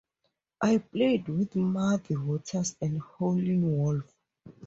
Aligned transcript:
I 0.63 0.79
played 0.79 1.27
with 1.27 1.55
Muddy 1.55 2.15
Waters 2.15 2.75
and 2.81 2.99
Howlin' 3.19 3.61
Wolf. 3.77 4.11